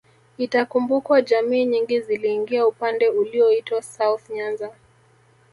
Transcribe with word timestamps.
Itakumbukwa 0.37 1.21
jamii 1.21 1.65
nyingi 1.65 2.01
ziliingia 2.01 2.67
upande 2.67 3.09
ulioitwa 3.09 3.81
South 3.81 4.29
Nyanza 4.29 4.69